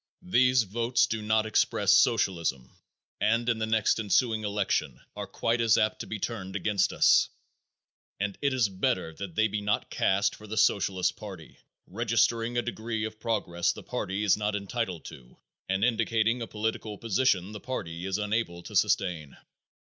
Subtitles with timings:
[0.23, 2.71] These votes do not express socialism
[3.19, 7.29] and in the next ensuing election are quite as apt to be turned against us,
[8.19, 12.63] and it is better that they be not cast for the Socialist party, registering a
[12.63, 15.37] degree of progress the party is not entitled to
[15.69, 19.37] and indicating a political position the party is unable to sustain.